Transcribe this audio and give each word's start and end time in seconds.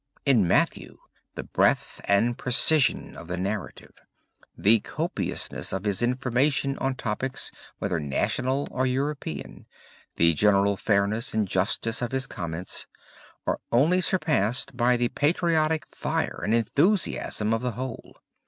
In 0.25 0.47
Matthew 0.47 0.97
the 1.35 1.43
breadth 1.43 2.01
and 2.05 2.35
precision 2.35 3.15
of 3.15 3.27
the 3.27 3.37
narrative, 3.37 3.93
the 4.57 4.79
copiousness 4.79 5.71
of 5.71 5.83
his 5.85 6.01
information 6.01 6.75
on 6.79 6.95
topics 6.95 7.51
whether 7.77 7.99
national 7.99 8.67
or 8.71 8.87
European, 8.87 9.67
the 10.15 10.33
general 10.33 10.75
fairness 10.75 11.35
and 11.35 11.47
justice 11.47 12.01
of 12.01 12.13
his 12.13 12.25
comments, 12.25 12.87
are 13.45 13.59
only 13.71 14.01
surpassed 14.01 14.75
by 14.75 14.97
the 14.97 15.09
patriotic 15.09 15.85
fire 15.95 16.41
and 16.43 16.55
enthusiasm 16.55 17.53
of 17.53 17.61
the 17.61 17.73
whole. 17.73 18.15